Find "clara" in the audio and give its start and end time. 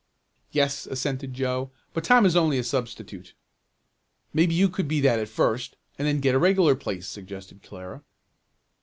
7.61-8.01